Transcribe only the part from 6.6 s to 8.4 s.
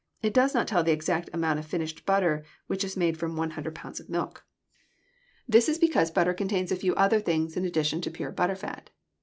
a few other things in addition to pure